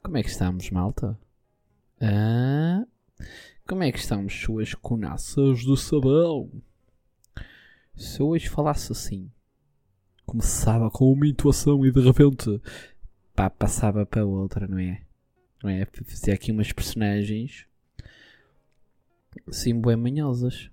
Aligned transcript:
Como 0.00 0.18
é 0.18 0.22
que 0.22 0.28
estamos, 0.28 0.70
malta? 0.70 1.18
Ah, 2.00 2.86
como 3.66 3.82
é 3.82 3.90
que 3.90 3.98
estamos, 3.98 4.32
suas 4.32 4.72
conaças 4.72 5.64
do 5.64 5.76
sabão? 5.76 6.48
Se 7.96 8.20
eu 8.20 8.28
hoje 8.28 8.48
falasse 8.48 8.92
assim, 8.92 9.28
começava 10.24 10.92
com 10.92 11.12
uma 11.12 11.26
intuação 11.26 11.84
e 11.84 11.90
de 11.90 12.00
repente 12.02 12.62
pá, 13.34 13.50
passava 13.50 14.06
para 14.06 14.24
outra, 14.24 14.68
não 14.68 14.78
é? 14.78 15.02
Não 15.60 15.68
é? 15.68 15.84
Fazia 15.86 16.34
aqui 16.34 16.52
umas 16.52 16.70
personagens 16.70 17.66
assim, 19.48 19.80
bem 19.80 19.96
manhosas. 19.96 20.70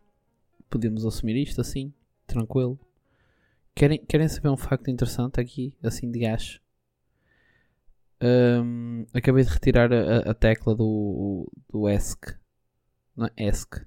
Podemos 0.76 1.06
assumir 1.06 1.42
isto 1.42 1.62
assim, 1.62 1.94
tranquilo. 2.28 2.78
Querem, 3.74 3.98
querem 4.06 4.28
saber 4.28 4.50
um 4.50 4.58
facto 4.58 4.92
interessante 4.92 5.40
aqui, 5.40 5.74
assim 5.82 6.12
de 6.12 6.20
gás? 6.20 6.60
Hum, 8.22 9.06
acabei 9.14 9.46
de 9.46 9.52
retirar 9.52 9.94
a, 9.94 10.32
a 10.32 10.34
tecla 10.34 10.76
do, 10.76 11.50
do 11.70 11.88
ESC. 11.88 12.38
Não, 13.16 13.30
ESC. 13.38 13.86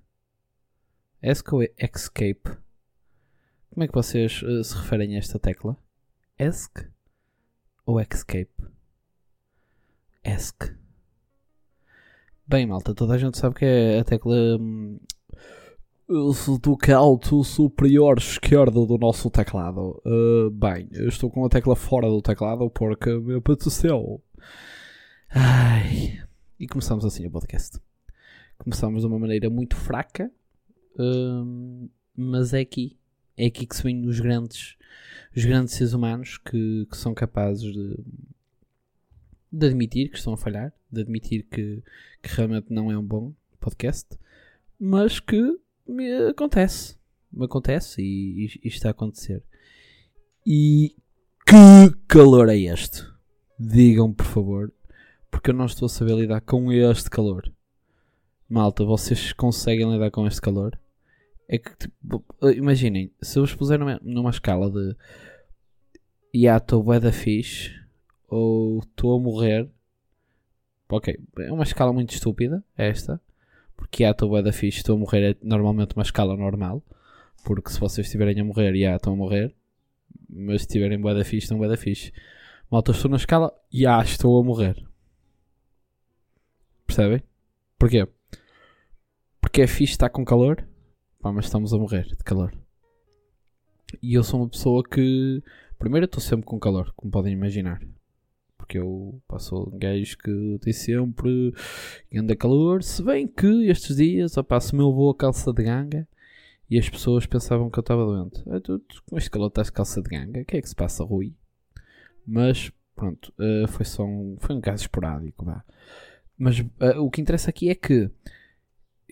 ESC 1.23 1.55
ou 1.55 1.63
Escape? 1.63 2.57
Como 3.69 3.85
é 3.85 3.87
que 3.87 3.93
vocês 3.93 4.41
uh, 4.41 4.65
se 4.65 4.75
referem 4.75 5.15
a 5.15 5.19
esta 5.19 5.39
tecla? 5.39 5.77
ESC 6.39 6.91
ou 7.85 8.01
Escape? 8.01 8.65
ESC. 10.25 10.75
Bem, 12.47 12.65
malta, 12.65 12.95
toda 12.95 13.13
a 13.13 13.19
gente 13.19 13.37
sabe 13.37 13.57
que 13.57 13.67
é 13.67 13.99
a 13.99 14.05
tecla 14.05 14.57
hum, 14.59 14.99
do 16.09 16.75
canto 16.77 17.45
superior 17.45 18.17
esquerdo 18.17 18.87
do 18.87 18.97
nosso 18.97 19.29
teclado. 19.29 20.01
Uh, 20.07 20.51
bem, 20.51 20.89
eu 20.93 21.07
estou 21.07 21.31
com 21.31 21.45
a 21.45 21.51
tecla 21.51 21.77
fora 21.77 22.09
do 22.09 22.23
teclado 22.23 22.71
porque 22.71 23.11
me 23.19 23.35
apeteceu. 23.35 24.23
Ai. 25.29 26.19
E 26.59 26.67
começamos 26.67 27.05
assim 27.05 27.27
o 27.27 27.31
podcast. 27.31 27.79
Começamos 28.57 29.03
de 29.03 29.07
uma 29.07 29.19
maneira 29.19 29.51
muito 29.51 29.77
fraca, 29.77 30.33
uh, 30.99 31.91
mas 32.17 32.55
é 32.55 32.61
aqui. 32.61 32.97
É 33.37 33.47
aqui 33.47 33.67
que 33.67 33.77
se 33.77 33.83
vêem 33.83 34.07
os 34.07 34.19
grandes, 34.19 34.77
os 35.37 35.45
grandes 35.45 35.75
seres 35.75 35.93
humanos 35.93 36.39
que, 36.39 36.87
que 36.91 36.97
são 36.97 37.13
capazes 37.13 37.71
de, 37.71 37.97
de 39.53 39.67
admitir 39.67 40.11
que 40.11 40.17
estão 40.17 40.33
a 40.33 40.39
falhar, 40.39 40.73
de 40.91 41.03
admitir 41.03 41.43
que, 41.45 41.83
que 42.23 42.35
realmente 42.35 42.73
não 42.73 42.91
é 42.91 42.99
um 42.99 43.05
bom 43.05 43.33
podcast, 43.61 44.19
mas 44.81 45.21
que 45.21 45.61
me 45.89 46.29
acontece. 46.29 46.97
Me 47.33 47.45
acontece 47.45 48.03
e, 48.03 48.47
e, 48.47 48.61
e 48.65 48.69
está 48.69 48.89
a 48.89 48.91
acontecer. 48.93 49.43
E 50.47 50.95
que 51.47 51.97
calor 52.07 52.49
é 52.49 52.57
este? 52.57 53.05
Digam 53.59 54.13
por 54.13 54.27
favor, 54.27 54.73
porque 55.31 55.51
eu 55.51 55.55
não 55.55 55.67
estou 55.67 55.87
a 55.87 55.89
saber 55.89 56.15
lidar 56.15 56.41
com 56.43 56.73
este 56.73 57.11
calor. 57.11 57.53
Malta, 58.49 58.85
vocês 58.85 59.33
conseguem 59.33 59.91
lidar 59.91 60.11
com 60.11 60.27
este 60.27 60.41
calor? 60.41 60.79
É 61.49 61.59
que, 61.59 61.75
tipo, 61.77 62.25
imaginem, 62.55 63.11
se 63.23 63.39
eu 63.39 63.43
vos 63.43 63.55
puser 63.55 63.79
numa, 63.79 63.99
numa 64.03 64.31
escala 64.31 64.71
de 64.71 64.95
Ya, 66.35 66.59
estou 66.59 66.83
bué 66.83 67.01
da 67.01 67.11
fixe 67.11 67.75
ou 68.29 68.81
estou 68.81 69.17
a 69.17 69.21
morrer. 69.21 69.69
Ok, 70.91 71.19
é 71.39 71.53
uma 71.53 71.65
escala 71.65 71.93
muito 71.93 72.15
estúpida 72.15 72.63
esta. 72.77 73.21
Porque 73.79 74.03
ya, 74.03 74.11
estou 74.11 74.43
da 74.43 74.53
fixe, 74.53 74.79
estou 74.79 74.97
a 74.97 74.99
morrer 74.99 75.31
é 75.31 75.37
normalmente 75.41 75.95
uma 75.95 76.03
escala 76.03 76.37
normal. 76.37 76.83
Porque 77.45 77.71
se 77.71 77.79
vocês 77.79 78.09
estiverem 78.09 78.39
a 78.41 78.45
morrer, 78.45 78.75
ya, 78.75 78.97
estão 78.97 79.13
a 79.13 79.17
morrer. 79.17 79.55
Mas 80.29 80.63
se 80.63 80.67
estiverem 80.67 81.01
bué 81.01 81.25
fixe, 81.25 81.45
estão 81.45 81.57
bué 81.57 81.75
fixe. 81.77 82.13
Malta, 82.69 82.91
estou 82.91 83.09
na 83.11 83.17
escala, 83.17 83.55
ya, 83.73 84.03
estou 84.03 84.39
a 84.39 84.45
morrer. 84.45 84.85
Percebem? 86.87 87.23
Porquê? 87.79 88.07
Porque 89.41 89.63
é 89.63 89.67
fixe 89.67 89.93
estar 89.93 90.11
com 90.11 90.25
calor, 90.25 90.67
pá, 91.21 91.33
mas 91.33 91.45
estamos 91.45 91.73
a 91.73 91.79
morrer 91.79 92.05
de 92.09 92.25
calor. 92.25 92.53
E 94.03 94.15
eu 94.15 94.25
sou 94.25 94.41
uma 94.41 94.49
pessoa 94.49 94.83
que, 94.83 95.43
primeiro, 95.79 96.07
estou 96.07 96.21
sempre 96.21 96.45
com 96.45 96.59
calor, 96.59 96.93
como 96.97 97.13
podem 97.13 97.33
imaginar. 97.33 97.81
Porque 98.69 98.77
eu 98.77 99.19
passo 99.27 99.71
um 99.75 99.79
gajo 99.79 100.19
que 100.19 100.59
tem 100.61 100.75
sempre 100.75 101.55
anda 102.15 102.37
calor. 102.37 102.83
Se 102.83 103.03
bem 103.03 103.27
que 103.27 103.67
estes 103.71 103.97
dias, 103.97 104.37
opá, 104.37 104.59
assumi 104.59 104.83
eu 104.83 104.93
vou 104.93 105.11
a 105.11 105.17
calça 105.17 105.55
de 105.55 105.63
ganga 105.63 106.07
e 106.69 106.79
as 106.79 106.87
pessoas 106.87 107.25
pensavam 107.25 107.71
que 107.71 107.79
eu 107.79 107.81
estava 107.81 108.05
doente. 108.05 108.45
Ah, 108.47 108.61
tu, 108.61 108.79
tu, 108.81 109.03
com 109.09 109.17
este 109.17 109.31
calor 109.31 109.49
estás 109.49 109.69
de 109.69 109.73
calça 109.73 110.03
de 110.03 110.11
ganga? 110.11 110.43
O 110.43 110.45
que 110.45 110.59
é 110.59 110.61
que 110.61 110.69
se 110.69 110.75
passa, 110.75 111.03
Rui? 111.03 111.35
Mas, 112.27 112.71
pronto, 112.95 113.33
uh, 113.39 113.67
foi 113.69 113.87
só 113.87 114.05
um, 114.05 114.37
foi 114.39 114.55
um 114.55 114.61
caso 114.61 114.83
esporádico, 114.83 115.47
vá. 115.47 115.65
Mas 116.37 116.61
uh, 116.61 117.01
o 117.01 117.11
que 117.11 117.23
interessa 117.23 117.49
aqui 117.49 117.71
é 117.71 117.75
que 117.75 118.11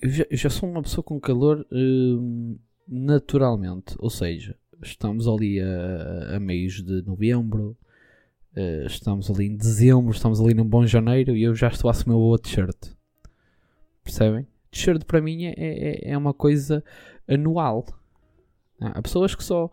eu 0.03 0.11
já, 0.11 0.27
eu 0.28 0.37
já 0.37 0.50
sou 0.50 0.69
uma 0.69 0.83
pessoa 0.83 1.03
com 1.03 1.19
calor 1.19 1.66
uh, 1.72 2.61
naturalmente. 2.87 3.95
Ou 4.00 4.11
seja, 4.11 4.55
estamos 4.83 5.27
ali 5.27 5.59
a, 5.62 6.37
a 6.37 6.41
meios 6.41 6.83
de 6.83 7.00
novembro, 7.00 7.75
uh, 8.56 8.87
estamos 8.87 9.31
ali 9.31 9.47
em 9.47 9.56
dezembro, 9.56 10.11
estamos 10.11 10.41
ali 10.41 10.55
num 10.55 10.65
bom 10.65 10.87
janeiro 10.87 11.37
e 11.37 11.43
eu 11.43 11.55
já 11.55 11.69
estou 11.69 11.89
a 11.89 11.93
assumir 11.93 12.15
o 12.15 12.19
boa 12.19 12.39
t-shirt. 12.39 12.93
Percebem? 14.03 14.47
T-shirt 14.71 15.05
para 15.05 15.21
mim 15.21 15.44
é, 15.44 15.55
é, 15.56 16.11
é 16.11 16.19
uma 16.19 16.33
coisa 16.33 16.83
anual. 17.28 17.87
Há 18.81 19.00
pessoas 19.03 19.34
que 19.34 19.45
só 19.45 19.71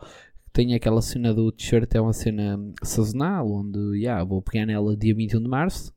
têm 0.51 0.75
aquela 0.75 1.01
cena 1.01 1.33
do 1.33 1.51
t-shirt, 1.51 1.93
é 1.95 2.01
uma 2.01 2.13
cena 2.13 2.59
sazonal, 2.83 3.51
onde 3.51 3.97
yeah, 3.97 4.23
vou 4.23 4.41
pegar 4.41 4.65
nela 4.65 4.95
dia 4.95 5.13
21 5.13 5.41
de 5.41 5.49
março, 5.49 5.93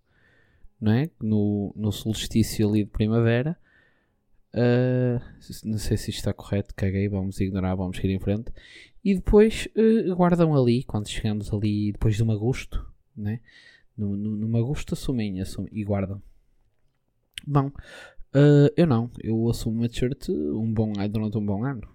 não 0.80 0.92
é? 0.92 1.10
no, 1.20 1.72
no 1.76 1.92
solstício 1.92 2.68
ali 2.68 2.84
de 2.84 2.90
primavera. 2.90 3.56
Uh, 4.54 5.20
não 5.64 5.76
sei 5.76 5.98
se 5.98 6.10
isto 6.10 6.20
está 6.20 6.32
correto, 6.32 6.74
caguei, 6.74 7.08
vamos 7.08 7.38
ignorar, 7.40 7.74
vamos 7.74 7.98
ir 7.98 8.10
em 8.10 8.18
frente. 8.18 8.50
E 9.06 9.14
depois 9.14 9.68
uh, 9.76 10.16
guardam 10.16 10.52
ali, 10.52 10.82
quando 10.82 11.08
chegamos 11.08 11.52
ali 11.54 11.92
depois 11.92 12.16
de 12.16 12.24
um 12.24 12.32
agosto, 12.32 12.84
né? 13.16 13.40
no, 13.96 14.16
no, 14.16 14.58
agosto 14.58 14.94
assumem, 14.94 15.40
assumem 15.40 15.70
e 15.72 15.84
guardam. 15.84 16.20
Bom, 17.46 17.68
uh, 17.68 18.68
eu 18.76 18.84
não, 18.84 19.08
eu 19.22 19.48
assumo 19.48 19.78
uma 19.78 19.88
t-shirt 19.88 20.28
um 20.28 20.74
bom, 20.74 20.92
durante 21.08 21.38
um 21.38 21.46
bom 21.46 21.64
ano. 21.64 21.88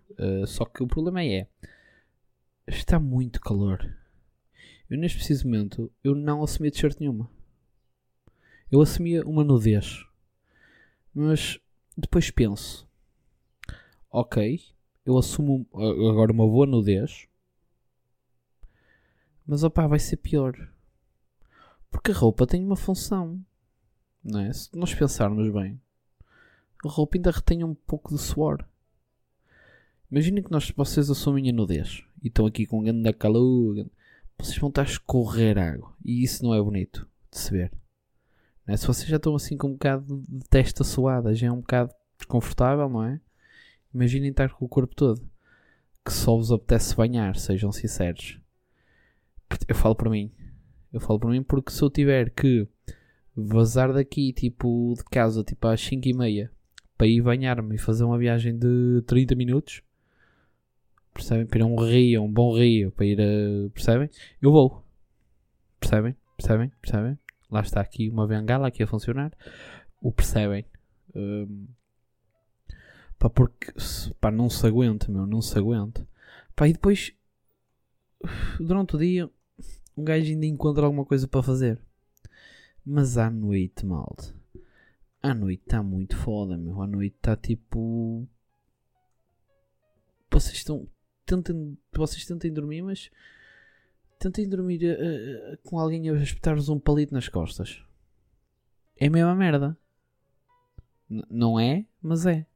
só 0.48 0.64
que 0.64 0.82
o 0.82 0.88
problema 0.88 1.22
é, 1.22 1.50
está 2.66 2.98
muito 2.98 3.42
calor. 3.42 3.94
Eu 4.90 4.98
neste 4.98 5.18
preciso 5.18 5.50
momento, 5.50 5.92
eu 6.02 6.16
não 6.16 6.42
assumi 6.42 6.72
t-shirt 6.72 6.98
nenhuma. 6.98 7.30
Eu 8.72 8.80
assumia 8.80 9.22
uma 9.28 9.44
nudez. 9.44 10.06
Mas 11.14 11.60
depois 11.98 12.32
penso, 12.32 12.88
ok, 14.10 14.62
eu 15.06 15.18
assumo 15.18 15.68
agora 15.74 16.32
uma 16.32 16.48
boa 16.48 16.66
nudez, 16.66 17.28
mas 19.46 19.64
opá, 19.64 19.88
vai 19.88 20.00
ser 20.00 20.18
pior. 20.18 20.56
Porque 21.90 22.12
a 22.12 22.16
roupa 22.16 22.48
tem 22.48 22.64
uma 22.64 22.76
função, 22.76 23.44
não 24.24 24.40
é? 24.40 24.54
Se 24.54 24.70
nós 24.74 24.94
pensarmos 24.94 25.52
bem, 25.52 25.80
a 26.86 26.90
roupa 26.90 27.18
ainda 27.18 27.32
retém 27.32 27.64
um 27.64 27.74
pouco 27.74 28.14
de 28.14 28.22
suor. 28.22 28.66
Imaginem 30.10 30.44
que 30.44 30.52
nós, 30.52 30.72
vocês 30.72 31.10
assumem 31.10 31.50
a 31.50 31.54
nudez 31.54 32.04
e 32.22 32.28
estão 32.28 32.46
aqui 32.46 32.66
com 32.66 32.80
um 32.80 32.84
grande 32.84 33.14
calor, 33.14 33.86
vocês 34.38 34.58
vão 34.58 34.70
estar 34.70 34.82
a 34.82 34.86
escorrer 34.86 35.58
água 35.58 35.94
e 36.04 36.24
isso 36.24 36.44
não 36.44 36.54
é 36.54 36.62
bonito 36.62 37.08
de 37.32 37.40
se 37.40 37.52
ver. 37.52 37.72
É? 38.68 38.78
Se 38.78 38.88
vocês 38.88 39.08
já 39.08 39.18
estão 39.18 39.36
assim 39.36 39.58
com 39.58 39.68
um 39.68 39.74
bocado 39.74 40.24
de 40.28 40.46
testa 40.50 40.84
suada, 40.84 41.34
já 41.34 41.48
é 41.48 41.52
um 41.52 41.62
bocado 41.62 41.94
desconfortável, 42.18 42.88
não 42.90 43.04
é? 43.04 43.20
Imaginem 43.94 44.32
estar 44.32 44.52
com 44.54 44.66
o 44.66 44.70
corpo 44.70 44.96
todo. 44.96 45.22
Que 46.06 46.12
só 46.12 46.36
vos 46.36 46.52
apetece 46.52 46.96
banhar, 46.96 47.36
sejam 47.36 47.72
sinceros. 47.72 48.40
Eu 49.68 49.76
falo 49.76 49.96
para 49.96 50.10
mim. 50.10 50.32
Eu 50.92 51.00
falo 51.00 51.20
para 51.20 51.30
mim 51.30 51.44
porque 51.44 51.72
se 51.72 51.82
eu 51.82 51.90
tiver 51.90 52.32
que 52.32 52.68
vazar 53.36 53.94
daqui, 53.94 54.34
tipo, 54.34 54.94
de 54.98 55.04
casa, 55.06 55.44
tipo 55.44 55.68
às 55.68 55.80
5 55.82 56.08
e 56.08 56.14
meia, 56.14 56.52
para 56.98 57.08
ir 57.08 57.22
banhar-me 57.22 57.76
e 57.76 57.80
fazer 57.80 58.04
uma 58.04 58.18
viagem 58.18 58.58
de 58.58 59.02
30 59.08 59.36
minutos, 59.36 59.82
percebem? 61.14 61.46
Para 61.46 61.60
ir 61.60 61.64
a 61.64 61.66
um 61.66 61.76
rio, 61.76 62.24
um 62.24 62.32
bom 62.32 62.56
rio, 62.56 62.92
para 62.92 63.06
ir 63.06 63.20
a. 63.22 63.70
percebem? 63.74 64.10
Eu 64.42 64.52
vou. 64.52 64.84
Percebem? 65.80 66.16
Percebem? 66.38 66.72
Percebem? 66.82 67.20
Lá 67.50 67.62
está 67.62 67.82
aqui 67.82 68.10
uma 68.10 68.28
bengala 68.28 68.68
aqui 68.68 68.84
a 68.84 68.88
funcionar. 68.88 69.32
O 70.02 70.12
percebem? 70.12 70.66
Um, 71.16 71.68
pá, 73.22 73.30
porque 73.30 73.72
pá, 74.20 74.32
não 74.32 74.50
se 74.50 74.66
aguenta, 74.66 75.12
meu, 75.12 75.28
não 75.28 75.44
se 75.44 75.56
aguenta. 75.56 76.08
Pá, 76.56 76.68
e 76.68 76.74
depois, 76.74 77.14
durante 78.60 78.96
o 78.96 79.00
dia, 79.00 79.30
um 79.96 80.04
gajo 80.04 80.26
ainda 80.26 80.48
encontra 80.48 80.86
alguma 80.86 81.06
coisa 81.06 81.28
para 81.28 81.44
fazer. 81.44 81.80
Mas 82.84 83.20
à 83.20 83.30
noite, 83.30 83.86
malde. 83.86 84.34
À 85.22 85.36
noite 85.36 85.62
está 85.62 85.84
muito 85.84 86.18
foda, 86.18 86.58
meu. 86.58 86.82
À 86.82 86.88
noite 86.88 87.16
está 87.16 87.38
tipo. 87.38 88.28
vocês 90.32 90.56
estão. 90.56 90.88
Tentem, 91.24 91.78
vocês 91.96 92.26
tentem 92.26 92.52
dormir, 92.52 92.82
mas 92.82 93.12
tentem 94.18 94.50
dormir 94.50 94.82
uh, 94.84 95.54
uh, 95.54 95.58
com 95.64 95.78
alguém 95.78 96.10
a 96.10 96.14
espetar-vos 96.16 96.70
um 96.70 96.80
palito 96.80 97.14
nas 97.14 97.30
costas. 97.30 97.86
É 98.98 99.06
a 99.06 99.12
mesma 99.12 99.36
merda. 99.36 99.78
N 101.08 101.24
não 101.30 101.60
é, 101.60 101.86
mas 102.02 102.26
é. 102.26 102.48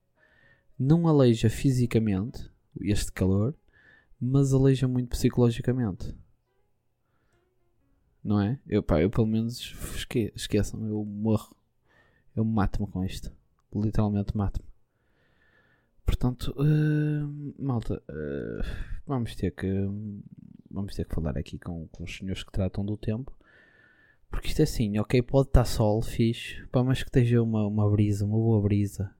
Não 0.78 1.08
aleija 1.08 1.50
fisicamente 1.50 2.52
este 2.82 3.12
calor, 3.12 3.56
mas 4.20 4.54
aleija 4.54 4.88
muito 4.88 5.10
psicologicamente. 5.10 6.14
Não 8.24 8.42
é? 8.42 8.60
Eu, 8.68 8.82
pá, 8.82 9.02
eu 9.02 9.10
pelo 9.10 9.28
menos 9.28 9.74
esque 9.96 10.34
esqueçam, 10.36 10.86
eu 10.88 11.06
morro. 11.06 11.56
Eu 12.36 12.44
mato-me 12.44 12.88
com 12.88 13.04
isto. 13.06 13.32
Literalmente 13.74 14.36
mato-me. 14.36 14.66
Portanto, 16.06 16.54
uh, 16.58 17.64
malta, 17.64 18.02
uh, 18.10 18.64
vamos 19.06 19.36
ter 19.36 19.52
que 19.52 19.68
vamos 20.70 20.94
ter 20.94 21.06
que 21.06 21.16
falar 21.16 21.38
aqui 21.38 21.58
com, 21.58 21.88
com 21.88 22.04
os 22.04 22.18
senhores 22.18 22.44
que 22.44 22.52
tratam 22.52 22.86
do 22.86 22.98
tempo. 22.98 23.36
Porque 24.30 24.50
isto 24.50 24.60
é 24.60 24.64
assim, 24.64 24.98
ok, 25.00 25.22
pode 25.22 25.48
estar 25.48 25.64
sol, 25.64 26.02
fixe, 26.02 26.66
pá, 26.68 26.84
mas 26.84 27.02
que 27.02 27.10
esteja 27.10 27.42
uma, 27.42 27.66
uma 27.66 27.90
brisa, 27.90 28.26
uma 28.26 28.38
boa 28.38 28.62
brisa. 28.62 29.16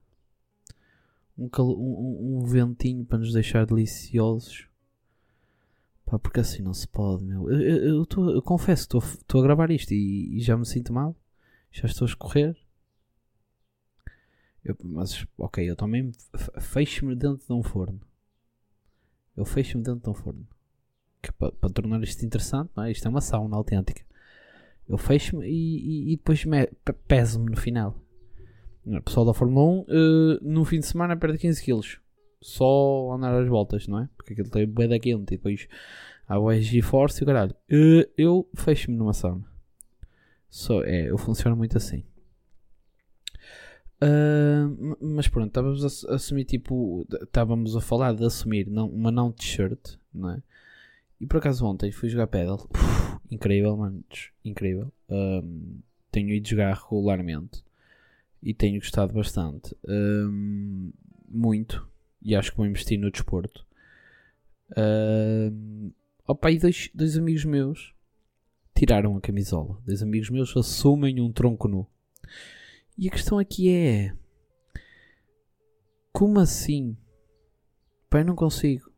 Um, 1.38 1.48
um, 1.58 2.38
um 2.38 2.44
ventinho 2.44 3.04
para 3.04 3.18
nos 3.18 3.32
deixar 3.32 3.66
deliciosos. 3.66 4.68
Pá, 6.06 6.18
porque 6.18 6.40
assim 6.40 6.62
não 6.62 6.72
se 6.72 6.86
pode, 6.86 7.24
meu. 7.24 7.50
Eu, 7.50 7.60
eu, 7.60 7.84
eu, 7.96 8.06
tô, 8.06 8.30
eu 8.30 8.40
confesso, 8.40 8.84
estou 8.98 9.40
a 9.40 9.42
gravar 9.42 9.70
isto 9.70 9.92
e, 9.92 10.36
e, 10.36 10.40
já 10.40 10.56
me 10.56 10.64
sinto 10.64 10.92
mal. 10.92 11.16
Já 11.72 11.86
estou 11.86 12.06
a 12.06 12.08
escorrer. 12.08 12.56
Eu, 14.64 14.76
mas, 14.82 15.26
ok, 15.36 15.68
eu 15.68 15.76
também 15.76 16.12
fecho-me 16.60 17.14
dentro 17.14 17.46
de 17.46 17.52
um 17.52 17.62
forno. 17.62 18.00
Eu 19.36 19.44
fecho-me 19.44 19.82
dentro 19.82 20.00
de 20.00 20.10
um 20.10 20.14
forno. 20.14 20.46
Para, 21.38 21.50
para 21.52 21.70
tornar 21.70 22.02
isto 22.04 22.24
interessante, 22.24 22.70
não 22.76 22.84
é? 22.84 22.92
Isto 22.92 23.06
é 23.06 23.10
uma 23.10 23.20
sauna 23.20 23.56
autêntica. 23.56 24.06
Eu 24.88 24.96
fecho-me 24.96 25.44
e, 25.44 25.50
e, 25.50 26.12
e, 26.12 26.16
depois 26.16 26.44
peso-me 27.08 27.50
no 27.50 27.56
final. 27.56 28.00
O 28.86 29.02
pessoal 29.02 29.26
da 29.26 29.34
Fórmula 29.34 29.66
1, 29.66 29.80
uh, 29.80 29.84
eh, 29.88 30.38
no 30.42 30.64
fim 30.64 30.78
de 30.78 30.86
semana, 30.86 31.16
perde 31.16 31.38
15 31.38 31.60
kg 31.60 31.98
só 32.40 33.12
andar 33.12 33.34
às 33.34 33.48
voltas, 33.48 33.88
não 33.88 33.98
é? 33.98 34.08
Porque 34.16 34.32
aquilo 34.32 34.48
tem 34.48 34.64
bué 34.64 34.86
da 34.86 35.00
quente 35.00 35.34
e 35.34 35.36
depois 35.36 35.66
há 36.28 36.38
o 36.38 36.54
G-Force 36.54 37.20
e 37.20 37.24
o 37.24 37.26
caralho. 37.26 37.52
Uh, 37.68 38.08
eu 38.16 38.48
fecho-me 38.54 38.96
numa 38.96 39.12
sauna. 39.12 39.44
Só, 40.48 40.84
é, 40.84 41.10
eu 41.10 41.18
funciono 41.18 41.56
muito 41.56 41.76
assim. 41.76 42.04
Uh, 44.00 44.96
mas 45.00 45.26
pronto, 45.26 45.48
estávamos 45.48 46.06
a 46.06 46.14
assumir 46.14 46.44
tipo. 46.44 47.04
Estávamos 47.22 47.74
a 47.74 47.80
falar 47.80 48.14
de 48.14 48.24
assumir 48.24 48.68
não, 48.68 48.88
uma 48.88 49.10
não 49.10 49.32
t-shirt, 49.32 49.96
não 50.14 50.30
é? 50.30 50.42
E 51.20 51.26
por 51.26 51.38
acaso 51.38 51.66
ontem 51.66 51.90
fui 51.90 52.08
jogar 52.08 52.28
pedal. 52.28 52.68
Incrível, 53.28 53.76
mano. 53.76 54.04
Incrível. 54.44 54.92
Tenho 56.12 56.30
ido 56.30 56.48
jogar 56.48 56.72
regularmente 56.74 57.65
e 58.42 58.54
tenho 58.54 58.80
gostado 58.80 59.12
bastante. 59.12 59.76
Um, 59.88 60.92
muito 61.28 61.88
e 62.22 62.34
acho 62.34 62.50
que 62.50 62.56
vou 62.56 62.66
investir 62.66 62.98
no 62.98 63.10
desporto. 63.10 63.64
Uh, 64.70 65.92
opa, 66.26 66.50
e 66.50 66.58
dois, 66.58 66.90
dois 66.92 67.16
amigos 67.16 67.44
meus 67.44 67.94
tiraram 68.74 69.16
a 69.16 69.20
camisola. 69.20 69.80
Dois 69.86 70.02
amigos 70.02 70.30
meus 70.30 70.56
assumem 70.56 71.20
um 71.20 71.32
tronco 71.32 71.68
nu. 71.68 71.86
E 72.98 73.08
a 73.08 73.10
questão 73.10 73.38
aqui 73.38 73.70
é: 73.70 74.12
como 76.12 76.40
assim? 76.40 76.96
Pai, 78.10 78.24
não 78.24 78.34
consigo. 78.34 78.90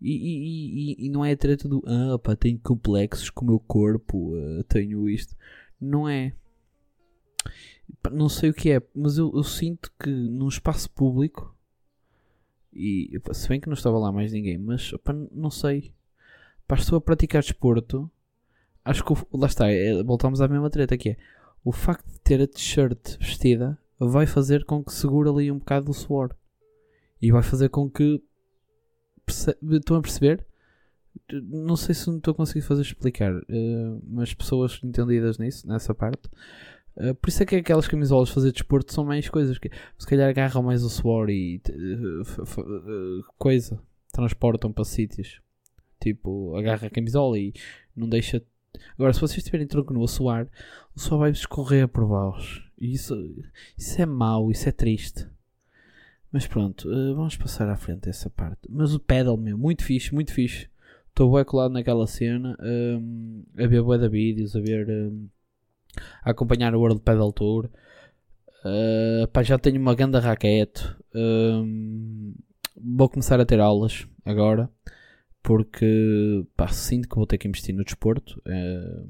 E, 0.00 0.12
e, 0.12 0.92
e, 1.02 1.06
e, 1.06 1.10
não 1.10 1.22
é 1.22 1.32
a 1.32 1.36
treta 1.36 1.68
do 1.68 1.82
ah, 1.86 2.18
pá, 2.18 2.34
tenho 2.34 2.58
complexos 2.58 3.28
com 3.28 3.44
o 3.44 3.48
meu 3.48 3.60
corpo, 3.60 4.34
uh, 4.34 4.64
tenho 4.64 5.08
isto. 5.10 5.36
Não 5.78 6.08
é. 6.08 6.32
Não 8.12 8.28
sei 8.28 8.50
o 8.50 8.54
que 8.54 8.70
é, 8.70 8.82
mas 8.94 9.18
eu, 9.18 9.32
eu 9.34 9.42
sinto 9.42 9.92
que 9.98 10.10
num 10.10 10.48
espaço 10.48 10.90
público 10.90 11.54
e 12.72 13.20
se 13.32 13.48
bem 13.48 13.60
que 13.60 13.68
não 13.68 13.74
estava 13.74 13.98
lá 13.98 14.12
mais 14.12 14.32
ninguém, 14.32 14.56
mas 14.56 14.92
opa, 14.92 15.12
não 15.32 15.50
sei. 15.50 15.92
Pá, 16.66 16.76
estou 16.76 16.96
a 16.96 17.00
praticar 17.00 17.42
desporto. 17.42 18.10
Acho 18.84 19.04
que 19.04 19.12
o, 19.12 19.16
lá 19.32 19.46
está, 19.46 19.68
é, 19.70 20.02
voltamos 20.02 20.40
à 20.40 20.48
mesma 20.48 20.70
treta 20.70 20.96
que 20.96 21.10
é 21.10 21.16
o 21.64 21.72
facto 21.72 22.06
de 22.10 22.20
ter 22.20 22.40
a 22.40 22.46
t-shirt 22.46 23.18
vestida 23.18 23.78
vai 23.98 24.26
fazer 24.26 24.64
com 24.64 24.82
que 24.82 24.92
segure 24.92 25.28
ali 25.28 25.52
um 25.52 25.58
bocado 25.58 25.90
o 25.90 25.94
suor 25.94 26.34
e 27.20 27.30
vai 27.30 27.42
fazer 27.42 27.68
com 27.68 27.90
que 27.90 28.22
estão 29.28 29.96
a 29.96 30.00
perceber? 30.00 30.46
Não 31.30 31.76
sei 31.76 31.94
se 31.94 32.08
não 32.08 32.16
estou 32.16 32.32
a 32.32 32.34
conseguir 32.34 32.62
fazer 32.62 32.82
explicar, 32.82 33.34
uh, 33.34 34.02
mas 34.06 34.32
pessoas 34.32 34.80
entendidas 34.82 35.38
nisso, 35.38 35.68
nessa 35.68 35.94
parte, 35.94 36.30
Uh, 36.96 37.14
por 37.14 37.28
isso 37.28 37.42
é 37.42 37.46
que 37.46 37.56
aquelas 37.56 37.88
camisolas 37.88 38.28
de 38.28 38.34
fazer 38.34 38.52
desporto 38.52 38.92
são 38.92 39.04
mais 39.04 39.28
coisas 39.28 39.58
que 39.58 39.70
se 39.98 40.06
calhar 40.06 40.28
agarram 40.28 40.62
mais 40.62 40.82
o 40.82 40.90
suor 40.90 41.30
e 41.30 41.60
uh, 41.68 43.24
coisa, 43.38 43.80
transportam 44.12 44.72
para 44.72 44.84
sítios. 44.84 45.40
Tipo, 46.00 46.56
agarra 46.56 46.86
a 46.86 46.90
camisola 46.90 47.38
e 47.38 47.52
não 47.94 48.08
deixa. 48.08 48.42
Agora, 48.94 49.12
se 49.12 49.20
vocês 49.20 49.38
estiverem 49.38 49.66
tronco 49.66 49.92
no 49.92 50.02
a 50.02 50.08
suar, 50.08 50.48
o 50.94 51.00
suor 51.00 51.20
vai 51.20 51.30
escorrer 51.30 51.86
por 51.88 52.06
baixo. 52.06 52.68
E 52.78 52.92
isso, 52.92 53.14
isso 53.76 54.00
é 54.00 54.06
mau, 54.06 54.50
isso 54.50 54.68
é 54.68 54.72
triste. 54.72 55.26
Mas 56.32 56.46
pronto, 56.46 56.88
vamos 57.14 57.36
passar 57.36 57.68
à 57.68 57.76
frente 57.76 58.08
essa 58.08 58.30
parte. 58.30 58.60
Mas 58.68 58.94
o 58.94 59.00
pedal, 59.00 59.36
meu, 59.36 59.58
muito 59.58 59.84
fixe, 59.84 60.14
muito 60.14 60.32
fixe. 60.32 60.68
Estou 61.08 61.34
bem 61.34 61.44
colado 61.44 61.72
naquela 61.72 62.06
cena, 62.06 62.56
um, 62.62 63.44
a 63.58 63.66
ver 63.66 63.82
bué 63.82 63.98
de 63.98 64.08
vídeos, 64.08 64.54
a 64.56 64.60
ver. 64.60 64.88
Um, 64.88 65.28
a 66.22 66.30
acompanhar 66.30 66.74
o 66.74 66.80
World 66.80 67.00
Pedal 67.00 67.32
Tour. 67.32 67.70
Uh, 68.64 69.26
pá, 69.28 69.42
já 69.42 69.58
tenho 69.58 69.80
uma 69.80 69.94
grande 69.94 70.18
raquete. 70.18 70.84
Uh, 71.14 72.34
vou 72.76 73.08
começar 73.08 73.40
a 73.40 73.46
ter 73.46 73.60
aulas 73.60 74.06
agora 74.24 74.70
porque 75.42 76.46
pá, 76.56 76.68
sinto 76.68 77.08
que 77.08 77.16
vou 77.16 77.26
ter 77.26 77.38
que 77.38 77.48
investir 77.48 77.74
no 77.74 77.84
desporto. 77.84 78.40
Uh, 78.46 79.08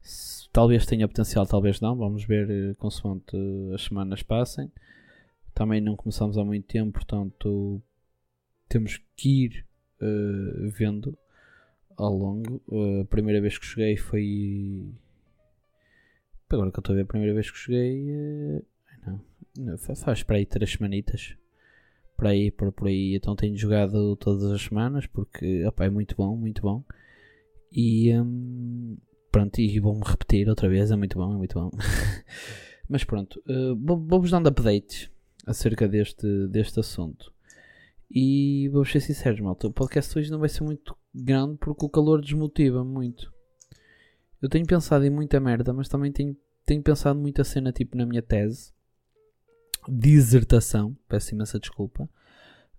se, 0.00 0.48
talvez 0.52 0.86
tenha 0.86 1.08
potencial, 1.08 1.46
talvez 1.46 1.80
não. 1.80 1.96
Vamos 1.96 2.24
ver 2.24 2.48
uh, 2.48 2.76
consoante 2.76 3.36
as 3.74 3.82
semanas 3.82 4.22
passem. 4.22 4.70
Também 5.52 5.80
não 5.80 5.96
começamos 5.96 6.38
há 6.38 6.44
muito 6.44 6.66
tempo, 6.66 6.92
portanto 6.92 7.82
temos 8.68 9.00
que 9.16 9.46
ir 9.46 9.66
vendo 10.76 11.16
ao 11.96 12.12
longo. 12.12 12.60
a 13.00 13.06
primeira 13.06 13.40
vez 13.40 13.56
que 13.56 13.64
joguei 13.64 13.96
foi 13.96 14.92
Agora 16.48 16.70
que 16.70 16.78
eu 16.78 16.80
estou 16.80 16.92
a 16.92 16.96
ver 16.96 17.02
a 17.02 17.06
primeira 17.06 17.34
vez 17.34 17.50
que 17.50 17.58
joguei. 17.58 18.10
Uh, 18.10 18.64
não, 19.06 19.20
não, 19.58 19.78
faz 19.78 20.22
para 20.22 20.36
aí 20.36 20.46
três 20.46 20.72
semanitas. 20.72 21.36
Para 22.16 22.30
aí, 22.30 22.50
por, 22.50 22.72
por 22.72 22.88
aí. 22.88 23.16
Então 23.16 23.34
tenho 23.34 23.56
jogado 23.56 24.16
todas 24.16 24.50
as 24.52 24.62
semanas 24.62 25.06
porque 25.06 25.64
opa, 25.66 25.84
é 25.84 25.90
muito 25.90 26.16
bom, 26.16 26.36
muito 26.36 26.62
bom. 26.62 26.84
E 27.72 28.16
um, 28.18 28.96
pronto, 29.30 29.60
e 29.60 29.78
vou-me 29.80 30.02
repetir 30.04 30.48
outra 30.48 30.68
vez, 30.68 30.90
é 30.90 30.96
muito 30.96 31.18
bom, 31.18 31.34
é 31.34 31.36
muito 31.36 31.58
bom. 31.58 31.70
Mas 32.88 33.04
pronto, 33.04 33.42
uh, 33.48 33.76
vou-vos 33.76 34.30
dando 34.30 34.48
updates 34.48 35.10
acerca 35.44 35.88
deste, 35.88 36.46
deste 36.48 36.80
assunto. 36.80 37.32
E 38.10 38.68
vou 38.68 38.84
ser 38.84 39.00
sincero, 39.00 39.42
malta, 39.42 39.66
o 39.66 39.72
podcast 39.72 40.16
hoje 40.16 40.30
não 40.30 40.38
vai 40.38 40.48
ser 40.48 40.62
muito 40.62 40.96
grande 41.12 41.58
porque 41.58 41.84
o 41.84 41.88
calor 41.88 42.20
desmotiva 42.20 42.84
muito. 42.84 43.32
Eu 44.40 44.48
tenho 44.48 44.66
pensado 44.66 45.04
em 45.04 45.10
muita 45.10 45.40
merda, 45.40 45.72
mas 45.72 45.88
também 45.88 46.12
tenho, 46.12 46.36
tenho 46.64 46.82
pensado 46.82 47.18
muita 47.18 47.44
cena 47.44 47.72
tipo 47.72 47.96
na 47.96 48.06
minha 48.06 48.22
tese. 48.22 48.72
Dissertação, 49.88 50.96
peço 51.08 51.34
imensa 51.34 51.58
desculpa. 51.58 52.08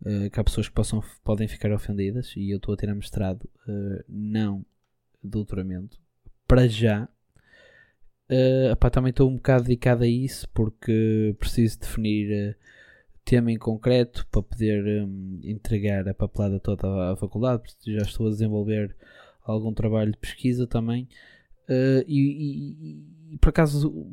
Uh, 0.01 0.29
que 0.29 0.39
há 0.39 0.43
pessoas 0.43 0.67
que 0.67 0.75
possam, 0.75 1.03
podem 1.23 1.47
ficar 1.47 1.71
ofendidas 1.71 2.31
e 2.35 2.51
eu 2.51 2.57
estou 2.57 2.75
a 2.75 2.77
tirar 2.77 2.93
mestrado, 2.93 3.49
uh, 3.67 4.03
não 4.07 4.63
doutoramento, 5.23 5.99
para 6.47 6.67
já. 6.67 7.09
Uh, 8.29 8.89
também 8.91 9.09
estou 9.09 9.29
um 9.29 9.37
bocado 9.37 9.63
dedicado 9.63 10.03
a 10.03 10.07
isso 10.07 10.47
porque 10.49 11.35
preciso 11.39 11.79
definir 11.79 12.51
uh, 12.51 12.55
tema 13.27 13.51
em 13.51 13.57
concreto 13.57 14.25
para 14.31 14.41
poder 14.41 15.03
um, 15.03 15.39
entregar 15.43 16.07
a 16.07 16.13
papelada 16.13 16.59
toda 16.59 17.11
à 17.11 17.15
faculdade, 17.17 17.61
porque 17.61 17.93
já 17.93 18.03
estou 18.03 18.27
a 18.27 18.29
desenvolver 18.29 18.95
algum 19.43 19.73
trabalho 19.73 20.11
de 20.11 20.17
pesquisa 20.17 20.65
também. 20.65 21.07
Uh, 21.69 22.03
e, 22.07 22.19
e, 22.19 23.33
e, 23.33 23.37
por 23.37 23.49
acaso 23.49 24.11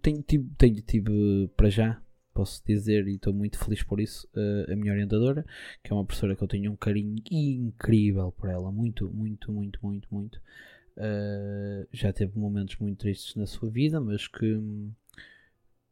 tenho, 0.00 0.22
tive, 0.22 0.48
tenho, 0.56 0.80
tive 0.82 1.50
para 1.56 1.68
já, 1.68 2.00
posso 2.32 2.62
dizer, 2.64 3.06
e 3.08 3.16
estou 3.16 3.32
muito 3.32 3.58
feliz 3.58 3.82
por 3.82 4.00
isso, 4.00 4.28
uh, 4.36 4.72
a 4.72 4.76
minha 4.76 4.92
orientadora, 4.92 5.44
que 5.82 5.92
é 5.92 5.94
uma 5.94 6.04
professora 6.04 6.36
que 6.36 6.42
eu 6.42 6.48
tenho 6.48 6.72
um 6.72 6.76
carinho 6.76 7.16
incrível 7.30 8.32
por 8.32 8.48
ela, 8.48 8.70
muito, 8.70 9.10
muito, 9.10 9.52
muito, 9.52 9.78
muito, 9.82 10.08
muito. 10.10 10.40
Uh, 10.96 11.86
já 11.92 12.12
teve 12.12 12.38
momentos 12.38 12.76
muito 12.78 12.98
tristes 12.98 13.34
na 13.34 13.46
sua 13.46 13.68
vida, 13.68 14.00
mas 14.00 14.28
que 14.28 14.60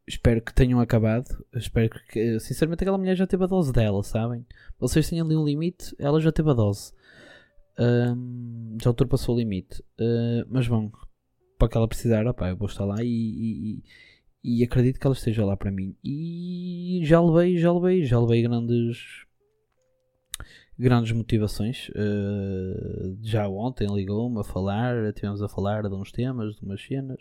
espero 0.07 0.41
que 0.41 0.53
tenham 0.53 0.79
acabado. 0.79 1.45
Espero 1.53 1.89
que, 2.09 2.39
sinceramente, 2.39 2.83
aquela 2.83 2.97
mulher 2.97 3.15
já 3.15 3.27
teve 3.27 3.43
a 3.43 3.47
dose 3.47 3.71
dela, 3.71 4.03
sabem? 4.03 4.45
Vocês 4.79 5.09
têm 5.09 5.19
ali 5.19 5.35
um 5.35 5.45
limite, 5.45 5.95
ela 5.97 6.19
já 6.19 6.31
teve 6.31 6.49
a 6.49 6.53
dose. 6.53 6.93
Um, 7.77 8.77
já 8.81 8.89
ultrapassou 8.89 9.35
o 9.35 9.39
limite. 9.39 9.81
Uh, 9.99 10.45
mas 10.49 10.67
bom, 10.67 10.91
para 11.57 11.69
que 11.69 11.77
ela 11.77 11.87
precisar, 11.87 12.25
opa, 12.27 12.49
eu 12.49 12.57
vou 12.57 12.67
estar 12.67 12.85
lá 12.85 12.97
e, 13.03 13.07
e, 13.07 13.83
e, 14.43 14.63
acredito 14.63 14.99
que 14.99 15.07
ela 15.07 15.15
esteja 15.15 15.45
lá 15.45 15.57
para 15.57 15.71
mim. 15.71 15.95
E 16.03 17.01
já 17.03 17.21
levei, 17.21 17.57
já 17.57 17.71
levei, 17.71 18.05
já 18.05 18.19
levei 18.19 18.41
grandes 18.41 19.23
grandes 20.77 21.11
motivações. 21.11 21.89
Uh, 21.89 23.17
já 23.21 23.47
ontem 23.47 23.87
ligou-me 23.87 24.39
a 24.39 24.43
falar, 24.43 24.95
estivemos 25.05 25.41
a 25.41 25.47
falar 25.47 25.83
de 25.83 25.95
uns 25.95 26.11
temas, 26.11 26.55
de 26.55 26.63
umas 26.63 26.81
cenas. 26.81 27.19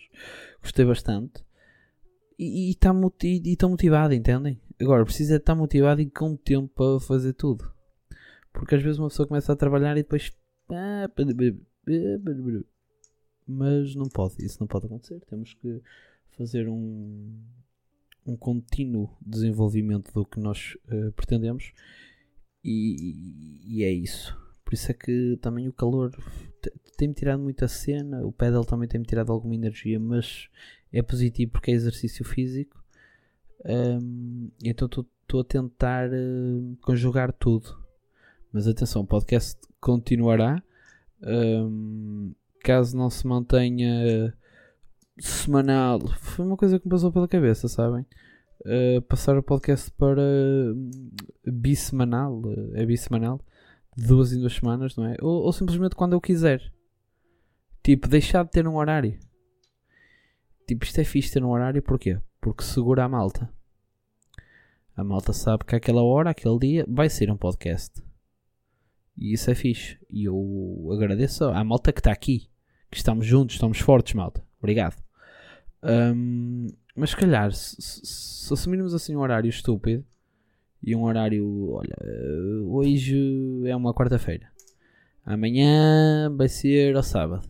Gostei 0.61 0.85
bastante. 0.85 1.45
E 2.39 2.71
está 2.71 2.93
motivado, 3.69 4.15
entendem? 4.15 4.61
Agora, 4.81 5.05
precisa 5.05 5.37
estar 5.37 5.55
motivado 5.55 6.01
e 6.01 6.11
com 6.11 6.35
tempo 6.35 6.69
para 6.75 6.99
fazer 6.99 7.35
tudo. 7.35 7.73
Porque 8.53 8.75
às 8.75 8.83
vezes 8.83 8.99
uma 8.99 9.09
pessoa 9.09 9.29
começa 9.29 9.53
a 9.53 9.57
trabalhar 9.57 9.93
e 9.97 10.03
depois. 10.03 10.33
Mas 13.47 13.95
não 13.95 14.09
pode, 14.09 14.45
isso 14.45 14.59
não 14.61 14.67
pode 14.67 14.87
acontecer. 14.87 15.21
Temos 15.27 15.55
que 15.55 15.83
fazer 16.37 16.69
um, 16.69 17.39
um 18.27 18.37
contínuo 18.37 19.11
desenvolvimento 19.21 20.13
do 20.13 20.25
que 20.25 20.39
nós 20.39 20.77
uh, 20.87 21.13
pretendemos 21.13 21.73
e, 22.65 23.59
e, 23.67 23.85
é 23.85 23.91
isso. 23.91 24.37
Por 24.65 24.75
isso 24.75 24.91
é 24.91 24.95
que 24.95 25.37
também 25.41 25.69
o 25.69 25.73
calor 25.73 26.13
tem-me 26.97 27.15
tirado 27.15 27.43
muita 27.43 27.67
cena, 27.67 28.25
o 28.25 28.33
pedal 28.33 28.65
também 28.65 28.89
tem-me 28.89 29.07
tirado 29.07 29.33
alguma 29.33 29.55
energia, 29.55 29.99
mas 29.99 30.49
é 30.93 31.03
positivo 31.03 31.53
porque 31.53 31.71
é 31.71 31.75
exercício 31.75 32.25
físico. 32.25 32.83
Um, 33.65 34.51
então 34.63 34.87
estou 34.87 35.41
a 35.41 35.45
tentar 35.45 36.09
uh, 36.11 36.77
conjugar 36.83 37.33
tudo. 37.33 37.83
Mas 38.53 38.69
atenção, 38.69 39.03
o 39.03 39.07
podcast 39.07 39.59
continuará. 39.83 40.63
Um, 41.23 42.33
caso 42.63 42.97
não 42.97 43.11
se 43.11 43.27
mantenha 43.27 44.33
semanal, 45.19 46.01
foi 46.19 46.47
uma 46.47 46.57
coisa 46.57 46.79
que 46.79 46.87
me 46.87 46.91
passou 46.91 47.13
pela 47.13 47.29
cabeça, 47.29 47.69
sabem? 47.69 48.07
Uh, 48.65 49.03
passar 49.03 49.37
o 49.37 49.43
podcast 49.43 49.91
para 49.93 50.23
hum, 50.23 51.11
bissemanal, 51.45 52.41
uh, 52.41 52.77
é 52.77 52.87
bissemanal, 52.87 53.41
de 53.97 54.07
duas 54.07 54.33
em 54.33 54.39
duas 54.39 54.55
semanas, 54.55 54.97
não 54.97 55.05
é? 55.05 55.17
Ou, 55.21 55.43
ou, 55.43 55.53
simplesmente 55.53 55.97
quando 55.97 56.13
eu 56.13 56.21
quiser. 56.21 56.73
Tipo, 57.83 58.09
deixar 58.09 58.45
de 58.45 58.51
ter 58.53 58.67
um 58.67 58.77
horário. 58.77 59.19
Tipo, 60.69 60.85
isto 60.85 61.01
é 61.01 61.05
fixe 61.05 61.33
ter 61.33 61.43
um 61.43 61.51
horário, 61.51 61.83
porquê? 61.83 62.21
Porque 62.41 62.63
segura 62.63 63.05
a 63.05 63.09
malta. 63.09 63.53
A 64.97 65.03
malta 65.03 65.33
sabe 65.33 65.65
que 65.65 65.75
aquela 65.75 66.03
hora, 66.03 66.31
aquele 66.31 66.59
dia, 66.59 66.87
vai 66.89 67.11
ser 67.11 67.29
um 67.31 67.37
podcast. 67.37 68.01
E 69.17 69.33
isso 69.33 69.51
é 69.51 69.55
fixe. 69.55 69.99
E 70.11 70.25
eu 70.25 70.89
agradeço 70.93 71.45
à 71.45 71.63
malta 71.63 71.93
que 71.93 72.01
está 72.01 72.13
aqui. 72.13 72.49
Que 72.91 72.97
estamos 72.97 73.27
juntos, 73.27 73.57
estamos 73.57 73.79
fortes, 73.79 74.15
malta. 74.15 74.45
Obrigado. 74.59 75.03
Um, 75.83 76.69
mas 76.95 77.11
se 77.11 77.17
calhar, 77.17 77.53
se, 77.53 77.77
se, 77.81 78.53
assumirmos 78.53 78.95
assim 78.95 79.17
um 79.17 79.21
horário 79.21 79.49
estúpido 79.49 80.05
e 80.83 80.95
um 80.95 81.03
horário, 81.03 81.71
olha, 81.71 81.97
hoje 82.67 83.63
é 83.67 83.75
uma 83.75 83.95
quarta-feira, 83.95 84.49
amanhã 85.25 86.31
vai 86.37 86.49
ser 86.49 86.97
ao 86.97 87.03
sábado. 87.03 87.49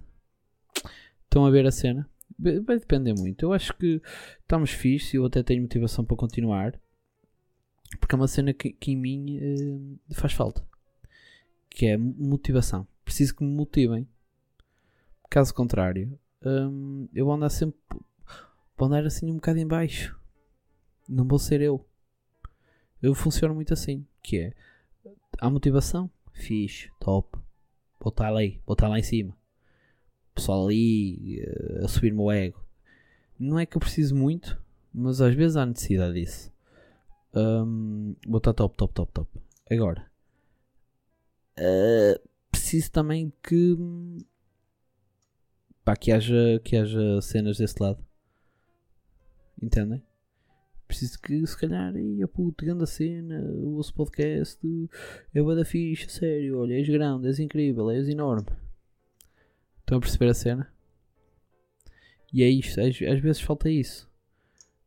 Estão 1.25 1.45
a 1.45 1.50
ver 1.50 1.66
a 1.66 1.71
cena? 1.71 2.09
Vai 2.38 2.78
depender 2.78 3.14
muito. 3.14 3.42
Eu 3.45 3.52
acho 3.52 3.76
que 3.76 4.00
estamos 4.40 4.71
fixe 4.71 5.16
e 5.16 5.19
eu 5.19 5.25
até 5.26 5.42
tenho 5.42 5.62
motivação 5.62 6.04
para 6.04 6.16
continuar. 6.16 6.78
Porque 7.99 8.14
é 8.14 8.16
uma 8.16 8.28
cena 8.28 8.52
que, 8.52 8.73
que 8.73 8.92
em 8.92 8.97
mim 8.97 9.38
uh, 9.38 10.14
faz 10.14 10.33
falta. 10.33 10.66
Que 11.75 11.87
é 11.87 11.97
motivação. 11.97 12.87
Preciso 13.05 13.37
que 13.37 13.45
me 13.45 13.50
motivem. 13.50 14.09
Caso 15.31 15.55
contrário, 15.55 16.19
um, 16.45 17.09
eu 17.14 17.25
vou 17.25 17.35
andar 17.35 17.50
sempre. 17.50 17.79
Vou 18.76 18.87
andar 18.87 19.07
assim 19.07 19.31
um 19.31 19.37
bocado 19.37 19.59
em 19.59 19.67
baixo. 19.67 20.19
Não 21.09 21.26
vou 21.26 21.38
ser 21.38 21.61
eu. 21.61 21.85
Eu 23.00 23.14
funciono 23.14 23.55
muito 23.55 23.73
assim. 23.73 24.07
Que 24.23 24.38
é. 24.38 24.52
A 25.38 25.49
motivação. 25.49 26.11
Fixe. 26.33 26.91
Top. 27.00 27.38
Vou 28.00 28.11
estar 28.11 28.31
lá, 28.31 28.41
vou 28.67 28.75
estar 28.75 28.88
lá 28.88 28.99
em 28.99 29.02
cima 29.02 29.37
pessoal 30.35 30.67
ali 30.67 31.43
uh, 31.45 31.85
a 31.85 31.88
subir 31.88 32.12
o 32.12 32.17
meu 32.17 32.31
ego. 32.31 32.61
Não 33.38 33.59
é 33.59 33.67
que 33.67 33.76
eu 33.76 33.81
preciso 33.81 34.14
muito, 34.14 34.61
mas 34.93 35.21
às 35.21 35.35
vezes 35.35 35.57
há 35.57 35.67
necessidade 35.67 36.14
disso. 36.14 36.52
Um, 37.35 38.14
vou 38.26 38.38
estar 38.38 38.52
top, 38.52 38.76
top, 38.76 38.93
top, 38.95 39.12
top. 39.12 39.31
Agora, 39.71 40.11
uh, 41.59 42.28
preciso 42.50 42.90
também 42.90 43.32
que, 43.42 43.76
pá, 45.85 45.97
que, 45.97 46.12
haja, 46.12 46.61
que 46.64 46.76
haja 46.76 47.21
cenas 47.21 47.59
desse 47.59 47.82
lado. 47.82 48.04
Entendem? 49.61 50.02
Preciso 50.87 51.21
que 51.21 51.47
se 51.47 51.56
calhar, 51.56 51.94
a 52.23 52.28
puta, 52.28 52.66
grande 52.66 52.87
cena, 52.87 53.40
o 53.40 53.76
vosso 53.76 53.94
podcast 53.94 54.59
é 55.35 55.42
da 55.42 55.64
ficha, 55.64 56.09
sério, 56.09 56.59
olha, 56.59 56.75
és 56.75 56.88
grande, 56.88 57.28
és 57.28 57.38
incrível, 57.38 57.90
és 57.90 58.09
enorme. 58.09 58.49
Estão 59.80 59.99
a 59.99 60.00
perceber 60.00 60.28
a 60.28 60.35
cena? 60.35 60.73
E 62.32 62.42
é 62.42 62.49
isto, 62.49 62.80
às, 62.80 63.00
às 63.02 63.21
vezes 63.21 63.40
falta 63.40 63.71
isso. 63.71 64.11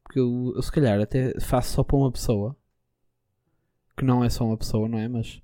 Porque 0.03 0.19
eu, 0.19 0.53
eu, 0.55 0.61
se 0.61 0.71
calhar 0.71 0.99
até 0.99 1.39
faço 1.39 1.73
só 1.73 1.83
para 1.83 1.97
uma 1.97 2.11
pessoa. 2.11 2.55
Que 3.97 4.05
não 4.05 4.23
é 4.23 4.29
só 4.29 4.45
uma 4.45 4.57
pessoa, 4.57 4.89
não 4.89 4.99
é? 4.99 5.07
Mas 5.07 5.41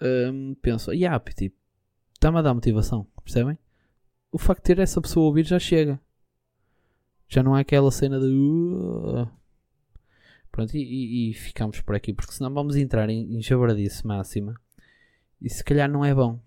um, 0.00 0.54
penso, 0.56 0.92
e 0.92 0.98
yeah, 0.98 1.18
tipo, 1.18 1.56
está-me 2.14 2.38
a 2.38 2.42
dar 2.42 2.54
motivação, 2.54 3.06
percebem? 3.22 3.58
O 4.30 4.38
facto 4.38 4.62
de 4.62 4.74
ter 4.74 4.78
essa 4.82 5.00
pessoa 5.00 5.24
a 5.24 5.28
ouvir 5.28 5.44
já 5.44 5.58
chega. 5.58 6.00
Já 7.28 7.42
não 7.42 7.56
é 7.56 7.60
aquela 7.60 7.90
cena 7.90 8.20
de. 8.20 8.26
Uh, 8.26 9.28
pronto, 10.50 10.76
e, 10.76 10.80
e, 10.80 11.30
e, 11.30 11.34
ficamos 11.34 11.80
por 11.80 11.94
aqui, 11.94 12.12
porque 12.12 12.32
senão 12.32 12.52
vamos 12.52 12.76
entrar 12.76 13.08
em, 13.08 13.36
em 13.36 13.42
jabardice 13.42 14.06
máxima. 14.06 14.54
E 15.40 15.50
se 15.50 15.64
calhar 15.64 15.90
não 15.90 16.04
é 16.04 16.14
bom. 16.14 16.40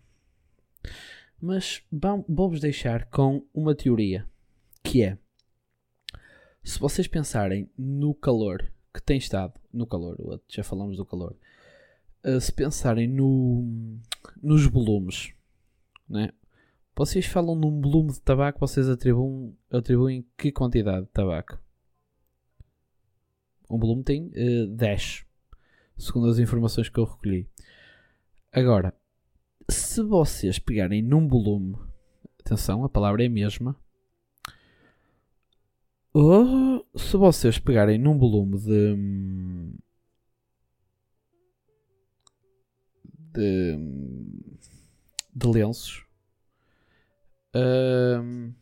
Mas 1.41 1.83
vou-vos 2.27 2.59
deixar 2.59 3.05
com 3.05 3.45
uma 3.53 3.75
teoria 3.75 4.25
que 4.83 5.03
é 5.03 5.17
se 6.63 6.79
vocês 6.79 7.07
pensarem 7.07 7.69
no 7.77 8.13
calor 8.13 8.71
que 8.93 9.01
tem 9.01 9.17
estado, 9.17 9.53
no 9.71 9.87
calor, 9.87 10.41
já 10.47 10.63
falamos 10.63 10.97
do 10.97 11.05
calor, 11.05 11.35
se 12.41 12.51
pensarem 12.51 13.07
no, 13.07 13.99
nos 14.41 14.65
volumes, 14.65 15.33
né? 16.07 16.31
vocês 16.99 17.25
falam 17.25 17.55
num 17.55 17.79
volume 17.79 18.11
de 18.11 18.19
tabaco, 18.19 18.59
vocês 18.59 18.89
atribuem, 18.89 19.57
atribuem 19.71 20.27
que 20.37 20.51
quantidade 20.51 21.05
de 21.05 21.11
tabaco? 21.11 21.57
Um 23.69 23.79
volume 23.79 24.03
tem 24.03 24.27
uh, 24.27 24.67
10, 24.67 25.25
segundo 25.97 26.27
as 26.27 26.39
informações 26.39 26.89
que 26.89 26.99
eu 26.99 27.05
recolhi. 27.05 27.47
Agora, 28.51 28.93
se 29.69 30.01
vocês 30.01 30.59
pegarem 30.59 31.01
num 31.01 31.25
volume, 31.25 31.77
atenção, 32.41 32.83
a 32.83 32.89
palavra 32.89 33.23
é 33.23 33.27
a 33.27 33.29
mesma. 33.29 33.77
Ou 36.11 36.85
se 36.97 37.15
vocês 37.15 37.59
pegarem 37.59 37.97
num 37.97 38.17
volume 38.17 38.59
de. 38.59 39.79
De. 43.33 43.77
de 45.33 45.47
lenços. 45.47 46.05
Um, 47.55 48.53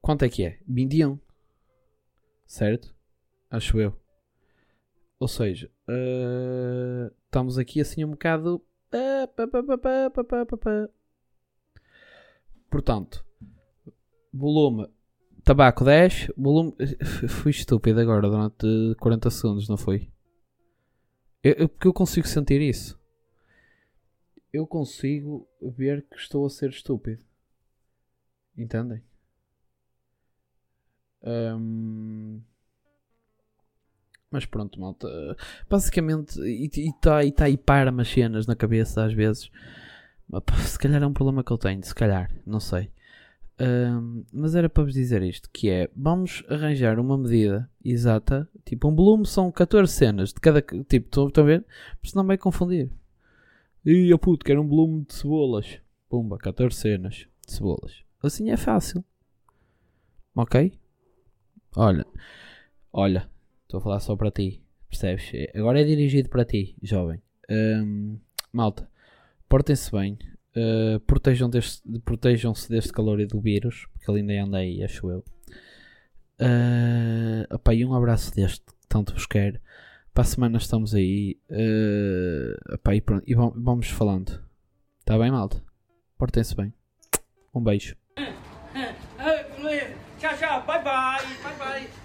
quanto 0.00 0.24
é 0.24 0.28
que 0.28 0.44
é? 0.44 0.58
21. 0.66 1.18
Certo? 2.46 2.94
Acho 3.50 3.80
eu. 3.80 3.98
Ou 5.18 5.28
seja, 5.28 5.70
uh, 5.88 7.14
estamos 7.24 7.58
aqui 7.58 7.80
assim 7.80 8.04
um 8.04 8.10
bocado 8.10 8.62
Portanto, 12.68 13.24
volume 14.32 14.88
tabaco 15.46 15.84
10, 15.84 16.32
volume. 16.36 16.74
Fui 17.28 17.50
estúpido 17.50 18.00
agora 18.00 18.28
durante 18.28 18.94
40 18.98 19.30
segundos, 19.30 19.68
não 19.68 19.76
foi? 19.76 20.10
Eu, 21.54 21.68
porque 21.68 21.86
eu 21.86 21.92
consigo 21.92 22.26
sentir 22.26 22.60
isso. 22.60 22.98
Eu 24.52 24.66
consigo 24.66 25.48
ver 25.60 26.04
que 26.10 26.16
estou 26.16 26.44
a 26.44 26.50
ser 26.50 26.70
estúpido. 26.70 27.22
Entendem? 28.56 29.00
Um... 31.22 32.40
Mas 34.28 34.44
pronto, 34.44 34.80
malta. 34.80 35.08
Basicamente, 35.70 36.40
e 36.40 36.66
está 36.66 37.22
e 37.22 37.30
tá 37.30 37.44
aí 37.44 37.56
para 37.56 37.92
umas 37.92 38.08
cenas 38.08 38.46
na 38.46 38.56
cabeça 38.56 39.04
às 39.04 39.12
vezes. 39.12 39.48
Se 40.66 40.76
calhar 40.76 41.00
é 41.00 41.06
um 41.06 41.12
problema 41.12 41.44
que 41.44 41.52
eu 41.52 41.58
tenho, 41.58 41.84
se 41.84 41.94
calhar, 41.94 42.28
não 42.44 42.58
sei. 42.58 42.90
Mas 44.32 44.54
era 44.54 44.68
para 44.68 44.84
vos 44.84 44.92
dizer 44.92 45.22
isto, 45.22 45.48
que 45.52 45.70
é, 45.70 45.90
vamos 45.96 46.44
arranjar 46.48 46.98
uma 46.98 47.16
medida 47.16 47.70
exata, 47.84 48.48
tipo 48.64 48.88
um 48.88 48.94
volume 48.94 49.26
são 49.26 49.50
14 49.50 49.92
cenas 49.92 50.32
de 50.32 50.40
cada, 50.40 50.60
tipo, 50.60 51.26
estão 51.26 51.44
a 51.44 51.46
ver? 51.46 51.64
Porque 51.96 52.10
senão 52.10 52.26
vai 52.26 52.36
confundir. 52.36 52.90
E 53.84 54.10
eu 54.12 54.18
puto, 54.18 54.44
quero 54.44 54.60
um 54.60 54.68
volume 54.68 55.04
de 55.04 55.14
cebolas. 55.14 55.80
Pumba, 56.08 56.36
14 56.38 56.76
cenas 56.76 57.14
de 57.46 57.52
cebolas. 57.52 58.04
Assim 58.22 58.50
é 58.50 58.56
fácil. 58.56 59.04
Ok? 60.34 60.78
Olha, 61.74 62.04
olha, 62.92 63.30
estou 63.62 63.78
a 63.78 63.82
falar 63.82 64.00
só 64.00 64.16
para 64.16 64.30
ti, 64.30 64.62
percebes? 64.88 65.30
Agora 65.54 65.80
é 65.80 65.84
dirigido 65.84 66.28
para 66.28 66.44
ti, 66.44 66.76
jovem. 66.82 67.22
Ahm, 67.48 68.16
malta, 68.52 68.90
portem-se 69.48 69.90
bem, 69.92 70.18
Uh, 70.56 70.98
protejam 71.00 71.50
deste, 71.50 71.82
protejam-se 72.00 72.68
deste 72.70 72.90
calor 72.90 73.20
e 73.20 73.26
do 73.26 73.40
vírus, 73.40 73.86
porque 73.92 74.10
ele 74.10 74.20
ainda 74.20 74.46
anda 74.46 74.58
aí, 74.58 74.82
acho 74.82 75.10
eu. 75.10 75.22
Uh, 76.40 77.54
opa, 77.54 77.74
e 77.74 77.84
um 77.84 77.92
abraço 77.92 78.34
deste, 78.34 78.64
que 78.64 78.88
tanto 78.88 79.12
vos 79.12 79.26
quero. 79.26 79.60
Para 80.14 80.22
a 80.22 80.24
semana 80.24 80.56
estamos 80.56 80.94
aí. 80.94 81.38
Uh, 81.50 82.74
opa, 82.74 82.94
e, 82.94 83.00
pronto, 83.02 83.24
e 83.26 83.34
vamos 83.34 83.88
falando. 83.88 84.42
Está 85.00 85.18
bem, 85.18 85.30
malta? 85.30 85.62
Portem-se 86.16 86.56
bem. 86.56 86.72
Um 87.54 87.62
beijo. 87.62 87.94
Tchau, 90.18 90.36
tchau. 90.38 90.62
Bye, 90.66 90.82
bye. 90.82 91.20
Bye, 91.42 91.56
bye. 91.58 91.88